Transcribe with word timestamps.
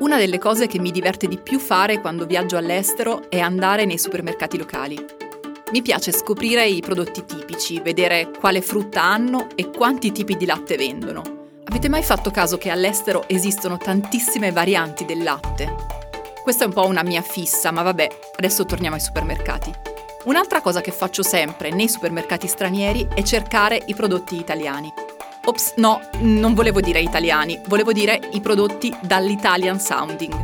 Una 0.00 0.16
delle 0.16 0.38
cose 0.38 0.68
che 0.68 0.78
mi 0.78 0.92
diverte 0.92 1.26
di 1.26 1.38
più 1.38 1.58
fare 1.58 2.00
quando 2.00 2.24
viaggio 2.24 2.56
all'estero 2.56 3.28
è 3.28 3.40
andare 3.40 3.84
nei 3.84 3.98
supermercati 3.98 4.56
locali. 4.56 4.96
Mi 5.72 5.82
piace 5.82 6.12
scoprire 6.12 6.64
i 6.66 6.80
prodotti 6.80 7.24
tipici, 7.24 7.80
vedere 7.80 8.30
quale 8.30 8.62
frutta 8.62 9.02
hanno 9.02 9.48
e 9.56 9.70
quanti 9.70 10.12
tipi 10.12 10.36
di 10.36 10.46
latte 10.46 10.76
vendono. 10.76 11.48
Avete 11.64 11.88
mai 11.88 12.04
fatto 12.04 12.30
caso 12.30 12.58
che 12.58 12.70
all'estero 12.70 13.24
esistono 13.26 13.76
tantissime 13.76 14.52
varianti 14.52 15.04
del 15.04 15.24
latte? 15.24 15.74
Questa 16.44 16.62
è 16.62 16.68
un 16.68 16.72
po' 16.72 16.86
una 16.86 17.02
mia 17.02 17.20
fissa, 17.20 17.72
ma 17.72 17.82
vabbè, 17.82 18.08
adesso 18.36 18.64
torniamo 18.64 18.94
ai 18.94 19.02
supermercati. 19.02 19.72
Un'altra 20.26 20.60
cosa 20.60 20.80
che 20.80 20.92
faccio 20.92 21.24
sempre 21.24 21.70
nei 21.70 21.88
supermercati 21.88 22.46
stranieri 22.46 23.08
è 23.12 23.22
cercare 23.22 23.82
i 23.86 23.94
prodotti 23.94 24.36
italiani. 24.36 24.92
Ops, 25.48 25.72
no, 25.76 26.02
non 26.18 26.52
volevo 26.52 26.82
dire 26.82 27.00
italiani, 27.00 27.58
volevo 27.68 27.90
dire 27.94 28.20
i 28.32 28.40
prodotti 28.42 28.94
dall'Italian 29.00 29.80
sounding. 29.80 30.34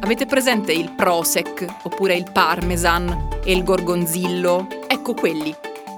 Avete 0.00 0.26
presente 0.26 0.74
il 0.74 0.92
Prosec, 0.92 1.64
oppure 1.84 2.16
il 2.16 2.30
Parmesan 2.30 3.38
e 3.42 3.52
il 3.52 3.64
Gorgonzillo? 3.64 4.66
Ecco 4.86 5.14
quelli. 5.14 5.56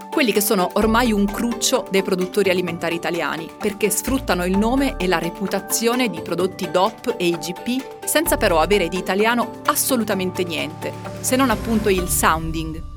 Quelli 0.09 0.31
che 0.31 0.41
sono 0.41 0.71
ormai 0.75 1.11
un 1.11 1.25
cruccio 1.25 1.89
dei 1.91 2.05
produttori 2.05 2.49
alimentari 2.49 2.95
italiani, 2.95 3.51
perché 3.59 3.91
sfruttano 3.91 4.45
il 4.45 4.57
nome 4.57 4.99
e 4.99 5.09
la 5.09 5.19
reputazione 5.19 6.09
di 6.09 6.21
prodotti 6.21 6.71
DOP 6.71 7.17
e 7.19 7.27
IGP, 7.27 8.05
senza 8.05 8.37
però 8.37 8.61
avere 8.61 8.87
di 8.87 8.99
italiano 8.99 9.63
assolutamente 9.65 10.45
niente, 10.45 10.93
se 11.19 11.35
non 11.35 11.51
appunto 11.51 11.89
il 11.89 12.07
sounding, 12.07 12.94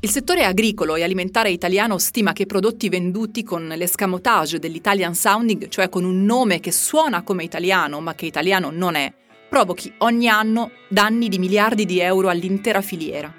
il 0.00 0.10
settore 0.10 0.44
agricolo 0.44 0.94
e 0.94 1.02
alimentare 1.02 1.50
italiano 1.50 1.98
stima 1.98 2.32
che 2.32 2.42
i 2.42 2.46
prodotti 2.46 2.88
venduti 2.88 3.42
con 3.42 3.66
l'escamotage 3.66 4.60
dell'Italian 4.60 5.12
sounding, 5.12 5.66
cioè 5.68 5.88
con 5.88 6.04
un 6.04 6.24
nome 6.24 6.60
che 6.60 6.70
suona 6.70 7.22
come 7.22 7.42
italiano 7.42 7.98
ma 7.98 8.14
che 8.14 8.26
italiano 8.26 8.70
non 8.70 8.94
è, 8.94 9.12
provochi 9.48 9.92
ogni 9.98 10.28
anno 10.28 10.70
danni 10.88 11.28
di 11.28 11.40
miliardi 11.40 11.84
di 11.84 11.98
euro 11.98 12.28
all'intera 12.28 12.80
filiera. 12.80 13.32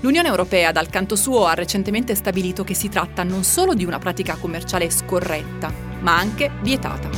L'Unione 0.00 0.28
Europea, 0.28 0.72
dal 0.72 0.88
canto 0.88 1.16
suo, 1.16 1.46
ha 1.46 1.54
recentemente 1.54 2.14
stabilito 2.14 2.64
che 2.64 2.74
si 2.74 2.88
tratta 2.88 3.22
non 3.22 3.44
solo 3.44 3.74
di 3.74 3.84
una 3.84 3.98
pratica 3.98 4.36
commerciale 4.36 4.88
scorretta, 4.88 5.72
ma 6.00 6.16
anche 6.16 6.50
vietata. 6.62 7.10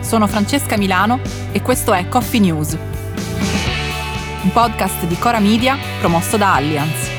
Sono 0.00 0.26
Francesca 0.26 0.76
Milano 0.76 1.20
e 1.52 1.62
questo 1.62 1.94
è 1.94 2.06
Coffee 2.08 2.40
News 2.40 2.89
un 4.42 4.52
podcast 4.52 5.04
di 5.04 5.18
Cora 5.18 5.38
Media 5.38 5.76
promosso 5.98 6.38
da 6.38 6.54
Allianz. 6.54 7.10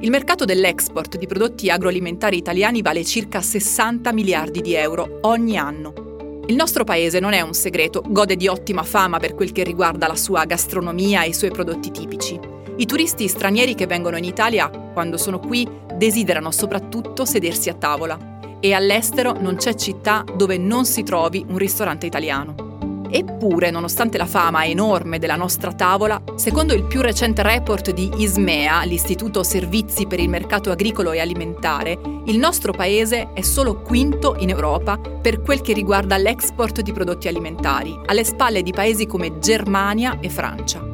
Il 0.00 0.10
mercato 0.10 0.44
dell'export 0.44 1.16
di 1.18 1.26
prodotti 1.26 1.70
agroalimentari 1.70 2.36
italiani 2.36 2.82
vale 2.82 3.04
circa 3.04 3.40
60 3.40 4.12
miliardi 4.12 4.60
di 4.60 4.74
euro 4.74 5.20
ogni 5.22 5.56
anno. 5.56 6.42
Il 6.46 6.56
nostro 6.56 6.82
paese 6.82 7.20
non 7.20 7.32
è 7.32 7.40
un 7.42 7.54
segreto, 7.54 8.02
gode 8.04 8.34
di 8.34 8.48
ottima 8.48 8.82
fama 8.82 9.18
per 9.18 9.34
quel 9.34 9.52
che 9.52 9.62
riguarda 9.62 10.08
la 10.08 10.16
sua 10.16 10.44
gastronomia 10.46 11.22
e 11.22 11.28
i 11.28 11.34
suoi 11.34 11.50
prodotti 11.50 11.92
tipici. 11.92 12.38
I 12.76 12.86
turisti 12.86 13.28
stranieri 13.28 13.76
che 13.76 13.86
vengono 13.86 14.16
in 14.16 14.24
Italia, 14.24 14.68
quando 14.68 15.16
sono 15.16 15.38
qui, 15.38 15.66
desiderano 15.94 16.50
soprattutto 16.50 17.24
sedersi 17.24 17.68
a 17.68 17.74
tavola 17.74 18.34
e 18.60 18.72
all'estero 18.72 19.36
non 19.38 19.56
c'è 19.56 19.74
città 19.74 20.24
dove 20.34 20.58
non 20.58 20.84
si 20.84 21.02
trovi 21.02 21.44
un 21.48 21.58
ristorante 21.58 22.06
italiano. 22.06 22.66
Eppure, 23.08 23.70
nonostante 23.70 24.18
la 24.18 24.26
fama 24.26 24.66
enorme 24.66 25.18
della 25.18 25.36
nostra 25.36 25.72
tavola, 25.72 26.20
secondo 26.34 26.74
il 26.74 26.84
più 26.84 27.00
recente 27.00 27.42
report 27.42 27.92
di 27.92 28.10
ISMEA, 28.16 28.82
l'Istituto 28.84 29.42
Servizi 29.42 30.06
per 30.06 30.20
il 30.20 30.28
Mercato 30.28 30.70
Agricolo 30.70 31.12
e 31.12 31.20
Alimentare, 31.20 31.98
il 32.26 32.38
nostro 32.38 32.72
paese 32.72 33.32
è 33.32 33.42
solo 33.42 33.80
quinto 33.80 34.36
in 34.38 34.50
Europa 34.50 34.98
per 34.98 35.40
quel 35.40 35.60
che 35.60 35.72
riguarda 35.72 36.16
l'export 36.16 36.80
di 36.80 36.92
prodotti 36.92 37.28
alimentari, 37.28 37.96
alle 38.06 38.24
spalle 38.24 38.62
di 38.62 38.72
paesi 38.72 39.06
come 39.06 39.38
Germania 39.38 40.18
e 40.20 40.28
Francia. 40.28 40.85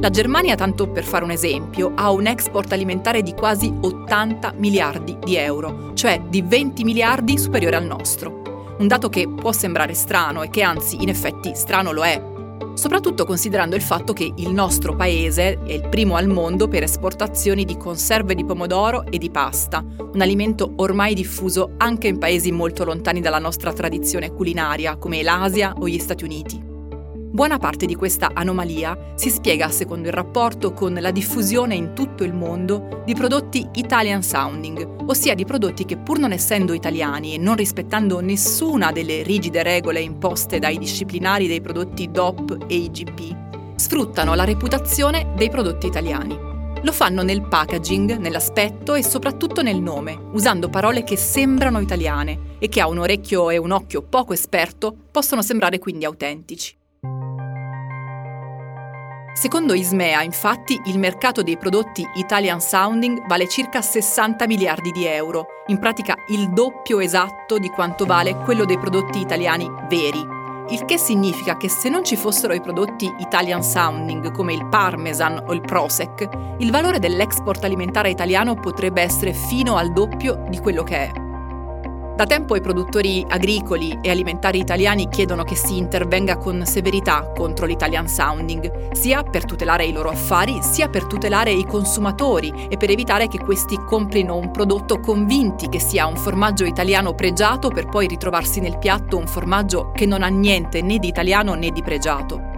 La 0.00 0.08
Germania, 0.08 0.54
tanto 0.54 0.88
per 0.88 1.04
fare 1.04 1.24
un 1.24 1.30
esempio, 1.30 1.92
ha 1.94 2.10
un 2.10 2.26
export 2.26 2.72
alimentare 2.72 3.20
di 3.20 3.34
quasi 3.34 3.70
80 3.82 4.54
miliardi 4.56 5.18
di 5.22 5.36
euro, 5.36 5.92
cioè 5.92 6.22
di 6.26 6.40
20 6.40 6.84
miliardi 6.84 7.36
superiore 7.36 7.76
al 7.76 7.84
nostro. 7.84 8.76
Un 8.78 8.86
dato 8.86 9.10
che 9.10 9.28
può 9.28 9.52
sembrare 9.52 9.92
strano 9.92 10.42
e 10.42 10.48
che 10.48 10.62
anzi 10.62 11.02
in 11.02 11.10
effetti 11.10 11.54
strano 11.54 11.92
lo 11.92 12.02
è, 12.02 12.18
soprattutto 12.72 13.26
considerando 13.26 13.76
il 13.76 13.82
fatto 13.82 14.14
che 14.14 14.32
il 14.34 14.48
nostro 14.48 14.96
paese 14.96 15.58
è 15.62 15.72
il 15.72 15.86
primo 15.90 16.16
al 16.16 16.28
mondo 16.28 16.66
per 16.66 16.82
esportazioni 16.82 17.66
di 17.66 17.76
conserve 17.76 18.34
di 18.34 18.46
pomodoro 18.46 19.04
e 19.04 19.18
di 19.18 19.30
pasta, 19.30 19.84
un 19.98 20.20
alimento 20.22 20.72
ormai 20.76 21.12
diffuso 21.12 21.74
anche 21.76 22.08
in 22.08 22.16
paesi 22.16 22.50
molto 22.52 22.86
lontani 22.86 23.20
dalla 23.20 23.38
nostra 23.38 23.70
tradizione 23.74 24.32
culinaria 24.32 24.96
come 24.96 25.22
l'Asia 25.22 25.74
o 25.76 25.86
gli 25.86 25.98
Stati 25.98 26.24
Uniti. 26.24 26.69
Buona 27.32 27.58
parte 27.58 27.86
di 27.86 27.94
questa 27.94 28.32
anomalia 28.34 29.12
si 29.14 29.30
spiega, 29.30 29.70
secondo 29.70 30.08
il 30.08 30.12
rapporto, 30.12 30.72
con 30.72 30.94
la 30.94 31.12
diffusione 31.12 31.76
in 31.76 31.94
tutto 31.94 32.24
il 32.24 32.34
mondo 32.34 33.02
di 33.04 33.14
prodotti 33.14 33.68
Italian 33.74 34.20
sounding, 34.20 35.04
ossia 35.06 35.36
di 35.36 35.44
prodotti 35.44 35.84
che 35.84 35.96
pur 35.96 36.18
non 36.18 36.32
essendo 36.32 36.72
italiani 36.72 37.34
e 37.34 37.38
non 37.38 37.54
rispettando 37.54 38.18
nessuna 38.18 38.90
delle 38.90 39.22
rigide 39.22 39.62
regole 39.62 40.00
imposte 40.00 40.58
dai 40.58 40.76
disciplinari 40.76 41.46
dei 41.46 41.60
prodotti 41.60 42.10
DOP 42.10 42.64
e 42.66 42.74
IGP, 42.74 43.76
sfruttano 43.76 44.34
la 44.34 44.44
reputazione 44.44 45.32
dei 45.36 45.50
prodotti 45.50 45.86
italiani. 45.86 46.36
Lo 46.82 46.92
fanno 46.92 47.22
nel 47.22 47.46
packaging, 47.46 48.16
nell'aspetto 48.16 48.94
e 48.94 49.04
soprattutto 49.04 49.62
nel 49.62 49.80
nome, 49.80 50.18
usando 50.32 50.68
parole 50.68 51.04
che 51.04 51.16
sembrano 51.16 51.78
italiane 51.78 52.56
e 52.58 52.68
che 52.68 52.80
a 52.80 52.88
un 52.88 52.98
orecchio 52.98 53.50
e 53.50 53.56
un 53.56 53.70
occhio 53.70 54.02
poco 54.02 54.32
esperto 54.32 54.92
possono 55.12 55.42
sembrare 55.42 55.78
quindi 55.78 56.04
autentici. 56.04 56.78
Secondo 59.40 59.72
Ismea, 59.72 60.22
infatti, 60.22 60.78
il 60.84 60.98
mercato 60.98 61.42
dei 61.42 61.56
prodotti 61.56 62.06
Italian 62.16 62.60
Sounding 62.60 63.26
vale 63.26 63.48
circa 63.48 63.80
60 63.80 64.46
miliardi 64.46 64.90
di 64.90 65.06
euro, 65.06 65.46
in 65.68 65.78
pratica 65.78 66.14
il 66.28 66.50
doppio 66.50 67.00
esatto 67.00 67.56
di 67.56 67.70
quanto 67.70 68.04
vale 68.04 68.34
quello 68.44 68.66
dei 68.66 68.78
prodotti 68.78 69.18
italiani 69.18 69.66
veri. 69.88 70.22
Il 70.68 70.84
che 70.84 70.98
significa 70.98 71.56
che 71.56 71.70
se 71.70 71.88
non 71.88 72.04
ci 72.04 72.16
fossero 72.16 72.52
i 72.52 72.60
prodotti 72.60 73.10
Italian 73.20 73.62
Sounding 73.62 74.30
come 74.30 74.52
il 74.52 74.66
Parmesan 74.66 75.42
o 75.46 75.54
il 75.54 75.62
Prosec, 75.62 76.28
il 76.58 76.70
valore 76.70 76.98
dell'export 76.98 77.64
alimentare 77.64 78.10
italiano 78.10 78.56
potrebbe 78.56 79.00
essere 79.00 79.32
fino 79.32 79.76
al 79.76 79.90
doppio 79.90 80.44
di 80.50 80.58
quello 80.58 80.82
che 80.82 80.96
è. 80.96 81.19
Da 82.20 82.26
tempo 82.26 82.54
i 82.54 82.60
produttori 82.60 83.24
agricoli 83.26 83.98
e 84.02 84.10
alimentari 84.10 84.58
italiani 84.58 85.08
chiedono 85.08 85.42
che 85.42 85.54
si 85.54 85.78
intervenga 85.78 86.36
con 86.36 86.66
severità 86.66 87.32
contro 87.34 87.64
l'Italian 87.64 88.08
sounding, 88.08 88.92
sia 88.92 89.22
per 89.22 89.46
tutelare 89.46 89.86
i 89.86 89.92
loro 89.92 90.10
affari, 90.10 90.58
sia 90.60 90.90
per 90.90 91.06
tutelare 91.06 91.50
i 91.50 91.64
consumatori 91.64 92.66
e 92.68 92.76
per 92.76 92.90
evitare 92.90 93.26
che 93.26 93.38
questi 93.38 93.78
comprino 93.86 94.36
un 94.36 94.50
prodotto 94.50 95.00
convinti 95.00 95.70
che 95.70 95.80
sia 95.80 96.04
un 96.04 96.16
formaggio 96.16 96.66
italiano 96.66 97.14
pregiato 97.14 97.70
per 97.70 97.86
poi 97.86 98.06
ritrovarsi 98.06 98.60
nel 98.60 98.76
piatto 98.76 99.16
un 99.16 99.26
formaggio 99.26 99.90
che 99.92 100.04
non 100.04 100.22
ha 100.22 100.28
niente 100.28 100.82
né 100.82 100.98
di 100.98 101.08
italiano 101.08 101.54
né 101.54 101.70
di 101.70 101.80
pregiato. 101.80 102.49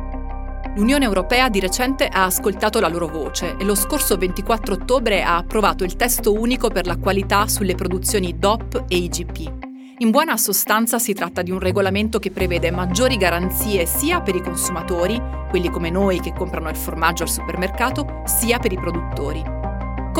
L'Unione 0.74 1.04
Europea 1.04 1.50
di 1.50 1.60
recente 1.60 2.06
ha 2.06 2.24
ascoltato 2.24 2.80
la 2.80 2.88
loro 2.88 3.06
voce 3.06 3.56
e 3.58 3.64
lo 3.64 3.74
scorso 3.74 4.16
24 4.16 4.72
ottobre 4.72 5.22
ha 5.22 5.36
approvato 5.36 5.84
il 5.84 5.96
testo 5.96 6.32
unico 6.32 6.70
per 6.70 6.86
la 6.86 6.96
qualità 6.96 7.46
sulle 7.46 7.74
produzioni 7.74 8.38
DOP 8.38 8.84
e 8.88 8.96
IGP. 8.96 9.52
In 9.98 10.10
buona 10.10 10.38
sostanza 10.38 10.98
si 10.98 11.12
tratta 11.12 11.42
di 11.42 11.50
un 11.50 11.58
regolamento 11.58 12.18
che 12.18 12.30
prevede 12.30 12.70
maggiori 12.70 13.18
garanzie 13.18 13.84
sia 13.84 14.22
per 14.22 14.34
i 14.34 14.40
consumatori, 14.40 15.20
quelli 15.50 15.68
come 15.68 15.90
noi 15.90 16.20
che 16.20 16.32
comprano 16.32 16.70
il 16.70 16.76
formaggio 16.76 17.24
al 17.24 17.28
supermercato, 17.28 18.22
sia 18.24 18.58
per 18.58 18.72
i 18.72 18.76
produttori. 18.76 19.61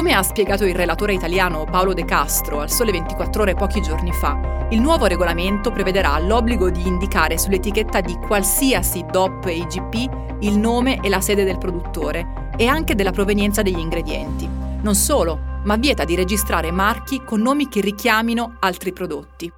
Come 0.03 0.15
ha 0.15 0.23
spiegato 0.25 0.65
il 0.65 0.75
relatore 0.75 1.15
italiano 1.15 1.63
Paolo 1.63 1.95
De 1.95 2.05
Castro 2.05 2.59
al 2.59 2.73
Sole 2.73 2.91
24 2.91 3.43
ore 3.43 3.55
pochi 3.55 3.81
giorni 3.81 4.11
fa, 4.11 4.67
il 4.73 4.81
nuovo 4.81 5.07
regolamento 5.07 5.71
prevederà 5.71 6.19
l'obbligo 6.19 6.71
di 6.71 6.85
indicare 6.85 7.39
sull'etichetta 7.39 8.01
di 8.01 8.17
qualsiasi 8.17 9.05
DOP 9.09 9.47
e 9.47 9.59
IGP 9.59 10.41
il 10.41 10.59
nome 10.59 11.01
e 11.01 11.09
la 11.09 11.21
sede 11.21 11.45
del 11.45 11.59
produttore 11.59 12.51
e 12.57 12.67
anche 12.67 12.97
della 12.97 13.13
provenienza 13.13 13.63
degli 13.63 13.79
ingredienti. 13.79 14.49
Non 14.81 14.97
solo, 14.97 15.39
ma 15.63 15.77
vieta 15.77 16.05
di 16.05 16.17
registrare 16.17 16.73
marchi 16.73 17.23
con 17.25 17.41
nomi 17.41 17.69
che 17.69 17.81
richiamino 17.81 18.57
altri 18.59 18.93
prodotti. 18.93 19.53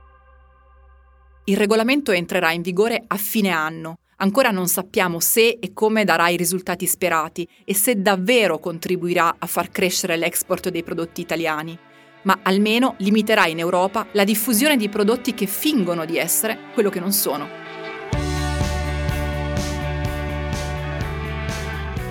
Il 1.45 1.57
regolamento 1.57 2.13
entrerà 2.13 2.53
in 2.53 2.61
vigore 2.61 3.03
a 3.07 3.17
fine 3.17 3.49
anno 3.49 4.01
Ancora 4.25 4.51
non 4.51 4.69
sappiamo 4.69 5.21
se 5.21 5.59
e 5.61 5.75
come 5.75 6.03
darà 6.05 6.31
i 6.31 6.39
risultati 6.39 6.87
sperati 6.87 7.47
e 7.63 7.75
se 7.75 8.01
davvero 8.01 8.59
contribuirà 8.59 9.37
a 9.39 9.47
far 9.47 9.69
crescere 9.69 10.17
l'export 10.17 10.71
dei 10.71 10.83
prodotti 10.83 11.21
italiani, 11.21 11.79
ma 12.23 12.39
almeno 12.43 12.95
limiterà 13.01 13.47
in 13.49 13.59
Europa 13.59 14.07
la 14.13 14.25
diffusione 14.25 14.79
di 14.79 14.89
prodotti 14.89 15.35
che 15.35 15.45
fingono 15.45 16.07
di 16.07 16.17
essere 16.17 16.59
quello 16.73 16.89
che 16.89 17.01
non 17.01 17.13
sono. 17.13 17.47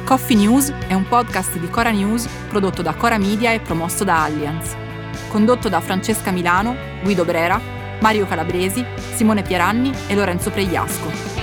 Coffee 0.05 0.37
News 0.37 0.71
è 0.87 0.93
un 0.93 1.07
podcast 1.07 1.57
di 1.57 1.67
Cora 1.67 1.89
News 1.89 2.27
prodotto 2.47 2.83
da 2.83 2.93
Cora 2.93 3.17
Media 3.17 3.53
e 3.53 3.59
promosso 3.59 4.03
da 4.03 4.25
Allianz. 4.25 4.75
Condotto 5.29 5.67
da 5.67 5.81
Francesca 5.81 6.29
Milano, 6.29 6.75
Guido 7.01 7.25
Brera, 7.25 7.59
Mario 8.01 8.27
Calabresi, 8.27 8.85
Simone 9.15 9.41
Pieranni 9.41 9.91
e 10.05 10.13
Lorenzo 10.13 10.51
Pregliasco. 10.51 11.42